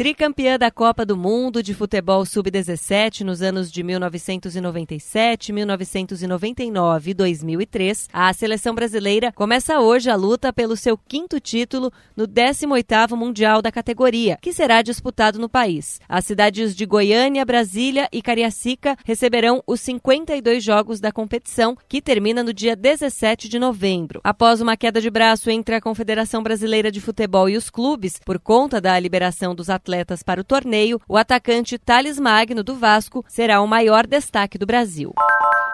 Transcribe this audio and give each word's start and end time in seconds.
Tricampeã 0.00 0.58
da 0.58 0.70
Copa 0.70 1.04
do 1.04 1.14
Mundo 1.14 1.62
de 1.62 1.74
Futebol 1.74 2.24
Sub-17 2.24 3.20
nos 3.20 3.42
anos 3.42 3.70
de 3.70 3.82
1997, 3.82 5.52
1999 5.52 7.10
e 7.10 7.12
2003, 7.12 8.08
a 8.10 8.32
seleção 8.32 8.74
brasileira 8.74 9.30
começa 9.30 9.78
hoje 9.78 10.08
a 10.08 10.16
luta 10.16 10.54
pelo 10.54 10.74
seu 10.74 10.96
quinto 10.96 11.38
título 11.38 11.92
no 12.16 12.26
18º 12.26 13.14
Mundial 13.14 13.60
da 13.60 13.70
categoria, 13.70 14.38
que 14.40 14.54
será 14.54 14.80
disputado 14.80 15.38
no 15.38 15.50
país. 15.50 16.00
As 16.08 16.24
cidades 16.24 16.74
de 16.74 16.86
Goiânia, 16.86 17.44
Brasília 17.44 18.08
e 18.10 18.22
Cariacica 18.22 18.96
receberão 19.04 19.62
os 19.66 19.82
52 19.82 20.64
jogos 20.64 20.98
da 20.98 21.12
competição, 21.12 21.76
que 21.86 22.00
termina 22.00 22.42
no 22.42 22.54
dia 22.54 22.74
17 22.74 23.50
de 23.50 23.58
novembro. 23.58 24.22
Após 24.24 24.62
uma 24.62 24.78
queda 24.78 24.98
de 24.98 25.10
braço 25.10 25.50
entre 25.50 25.74
a 25.74 25.80
Confederação 25.82 26.42
Brasileira 26.42 26.90
de 26.90 27.02
Futebol 27.02 27.50
e 27.50 27.56
os 27.58 27.68
clubes, 27.68 28.18
por 28.24 28.38
conta 28.38 28.80
da 28.80 28.98
liberação 28.98 29.54
dos 29.54 29.68
atletas 29.68 29.89
atletas 29.90 30.22
para 30.22 30.40
o 30.40 30.44
torneio, 30.44 31.00
o 31.08 31.16
atacante 31.16 31.76
Thales 31.76 32.18
Magno 32.18 32.62
do 32.62 32.76
Vasco 32.76 33.24
será 33.26 33.60
o 33.60 33.66
maior 33.66 34.06
destaque 34.06 34.56
do 34.56 34.66
Brasil. 34.66 35.12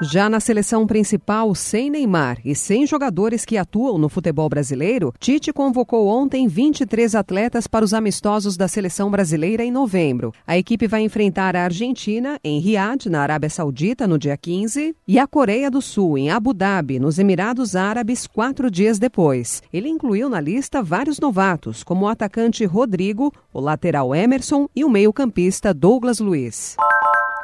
Já 0.00 0.30
na 0.30 0.38
seleção 0.38 0.86
principal, 0.86 1.52
sem 1.56 1.90
Neymar 1.90 2.38
e 2.44 2.54
sem 2.54 2.86
jogadores 2.86 3.44
que 3.44 3.56
atuam 3.56 3.98
no 3.98 4.08
futebol 4.08 4.48
brasileiro, 4.48 5.12
Tite 5.18 5.52
convocou 5.52 6.06
ontem 6.06 6.46
23 6.46 7.16
atletas 7.16 7.66
para 7.66 7.84
os 7.84 7.92
amistosos 7.92 8.56
da 8.56 8.68
seleção 8.68 9.10
brasileira 9.10 9.64
em 9.64 9.72
novembro. 9.72 10.32
A 10.46 10.56
equipe 10.56 10.86
vai 10.86 11.00
enfrentar 11.00 11.56
a 11.56 11.64
Argentina 11.64 12.38
em 12.44 12.60
Riad, 12.60 13.06
na 13.10 13.22
Arábia 13.22 13.50
Saudita, 13.50 14.06
no 14.06 14.20
dia 14.20 14.36
15, 14.36 14.94
e 15.06 15.18
a 15.18 15.26
Coreia 15.26 15.68
do 15.68 15.82
Sul 15.82 16.16
em 16.16 16.30
Abu 16.30 16.54
Dhabi, 16.54 17.00
nos 17.00 17.18
Emirados 17.18 17.74
Árabes, 17.74 18.24
quatro 18.28 18.70
dias 18.70 19.00
depois. 19.00 19.64
Ele 19.72 19.88
incluiu 19.88 20.28
na 20.28 20.40
lista 20.40 20.80
vários 20.80 21.18
novatos, 21.18 21.82
como 21.82 22.06
o 22.06 22.08
atacante 22.08 22.64
Rodrigo, 22.64 23.32
o 23.52 23.58
lateral 23.58 24.14
Emerson 24.14 24.68
e 24.76 24.84
o 24.84 24.88
meio-campista 24.88 25.74
Douglas 25.74 26.20
Luiz. 26.20 26.76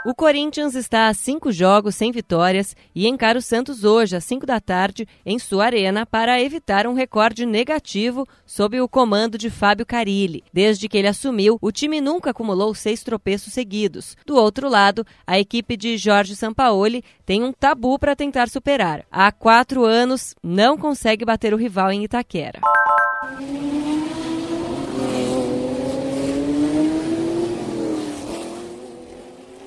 O 0.07 0.15
Corinthians 0.15 0.75
está 0.75 1.09
a 1.09 1.15
cinco 1.15 1.51
jogos 1.51 1.95
sem 1.95 2.13
vitórias 2.13 2.77
e 2.95 3.09
encara 3.09 3.39
o 3.39 3.43
Santos 3.43 3.85
hoje, 3.85 4.15
às 4.15 4.23
cinco 4.23 4.45
da 4.45 4.61
tarde, 4.61 5.09
em 5.25 5.39
sua 5.39 5.65
arena, 5.65 6.05
para 6.05 6.43
evitar 6.43 6.87
um 6.87 6.93
recorde 6.93 7.47
negativo 7.47 8.29
sob 8.45 8.79
o 8.83 8.87
comando 8.87 9.39
de 9.39 9.49
Fábio 9.49 9.87
Carilli. 9.87 10.45
Desde 10.53 10.91
que 10.91 10.99
ele 10.99 11.09
assumiu, 11.09 11.57
o 11.59 11.73
time 11.73 12.03
nunca 12.03 12.33
acumulou 12.33 12.75
seis 12.75 13.03
tropeços 13.03 13.55
seguidos. 13.55 14.15
Do 14.27 14.37
outro 14.37 14.69
lado, 14.69 15.07
a 15.27 15.39
equipe 15.39 15.75
de 15.75 15.97
Jorge 15.97 16.37
Sampaoli 16.37 17.03
tem 17.25 17.43
um 17.43 17.51
tabu 17.51 17.99
para 17.99 18.15
tentar 18.15 18.51
superar. 18.51 19.07
Há 19.11 19.33
quatro 19.33 19.87
anos, 19.87 20.35
não 20.43 20.77
consegue 20.77 21.25
bater 21.25 21.55
o 21.55 21.57
rival 21.57 21.91
em 21.91 22.05
Itaquera. 22.05 22.61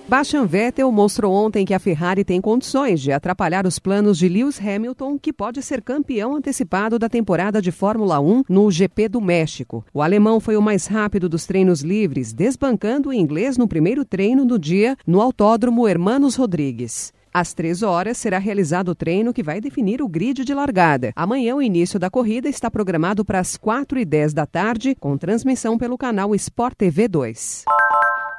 Bastian 0.09 0.45
Vettel 0.45 0.89
mostrou 0.89 1.33
ontem 1.33 1.65
que 1.65 1.73
a 1.73 1.79
Ferrari 1.79 2.23
tem 2.23 2.39
condições 2.39 3.01
de 3.01 3.11
atrapalhar 3.11 3.67
os 3.67 3.77
planos 3.77 4.17
de 4.17 4.29
Lewis 4.29 4.57
Hamilton, 4.57 5.19
que 5.19 5.33
pode 5.33 5.61
ser 5.61 5.81
campeão 5.81 6.33
antecipado 6.33 6.97
da 6.97 7.09
temporada 7.09 7.61
de 7.61 7.73
Fórmula 7.73 8.17
1 8.17 8.45
no 8.47 8.71
GP 8.71 9.09
do 9.09 9.19
México. 9.19 9.83
O 9.93 10.01
alemão 10.01 10.39
foi 10.39 10.55
o 10.55 10.61
mais 10.61 10.87
rápido 10.87 11.27
dos 11.27 11.45
treinos 11.45 11.81
livres, 11.81 12.31
desbancando 12.31 13.09
o 13.09 13.13
inglês 13.13 13.57
no 13.57 13.67
primeiro 13.67 14.05
treino 14.05 14.45
do 14.45 14.57
dia 14.57 14.95
no 15.05 15.19
Autódromo 15.19 15.85
Hermanos 15.85 16.37
Rodrigues. 16.37 17.11
Às 17.33 17.53
três 17.53 17.83
horas 17.83 18.17
será 18.17 18.39
realizado 18.39 18.89
o 18.89 18.95
treino 18.95 19.33
que 19.33 19.43
vai 19.43 19.59
definir 19.59 20.01
o 20.01 20.07
grid 20.07 20.45
de 20.45 20.53
largada. 20.53 21.11
Amanhã, 21.17 21.53
o 21.53 21.61
início 21.61 21.99
da 21.99 22.09
corrida 22.09 22.47
está 22.47 22.71
programado 22.71 23.25
para 23.25 23.39
as 23.39 23.57
quatro 23.57 23.99
e 23.99 24.05
dez 24.05 24.33
da 24.33 24.45
tarde, 24.45 24.95
com 24.95 25.17
transmissão 25.17 25.77
pelo 25.77 25.97
canal 25.97 26.33
Sport 26.33 26.75
TV 26.77 27.09
2. 27.09 27.65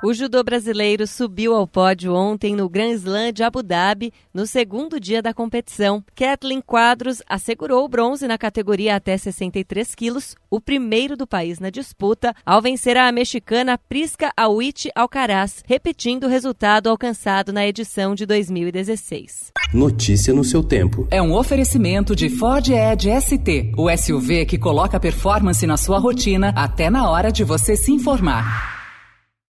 O 0.00 0.14
judô 0.14 0.44
brasileiro 0.44 1.08
subiu 1.08 1.56
ao 1.56 1.66
pódio 1.66 2.14
ontem 2.14 2.54
no 2.54 2.68
Grand 2.68 2.92
Slam 2.92 3.32
de 3.32 3.42
Abu 3.42 3.64
Dhabi, 3.64 4.12
no 4.32 4.46
segundo 4.46 5.00
dia 5.00 5.20
da 5.20 5.34
competição. 5.34 6.04
Kathleen 6.14 6.60
Quadros 6.60 7.20
assegurou 7.28 7.84
o 7.84 7.88
bronze 7.88 8.28
na 8.28 8.38
categoria 8.38 8.94
até 8.94 9.18
63 9.18 9.96
quilos, 9.96 10.36
o 10.48 10.60
primeiro 10.60 11.16
do 11.16 11.26
país 11.26 11.58
na 11.58 11.68
disputa, 11.68 12.32
ao 12.46 12.62
vencer 12.62 12.96
a 12.96 13.10
mexicana 13.10 13.76
Prisca 13.76 14.32
Awit 14.36 14.88
Alcaraz, 14.94 15.64
repetindo 15.66 16.24
o 16.24 16.28
resultado 16.28 16.88
alcançado 16.88 17.52
na 17.52 17.66
edição 17.66 18.14
de 18.14 18.24
2016. 18.24 19.50
Notícia 19.74 20.32
no 20.32 20.44
seu 20.44 20.62
tempo. 20.62 21.08
É 21.10 21.20
um 21.20 21.34
oferecimento 21.34 22.14
de 22.14 22.30
Ford 22.30 22.68
Edge 22.68 23.10
ST, 23.20 23.72
o 23.76 23.90
SUV 23.90 24.46
que 24.46 24.58
coloca 24.58 25.00
performance 25.00 25.66
na 25.66 25.76
sua 25.76 25.98
rotina 25.98 26.52
até 26.54 26.88
na 26.88 27.10
hora 27.10 27.32
de 27.32 27.42
você 27.42 27.74
se 27.74 27.90
informar. 27.90 28.77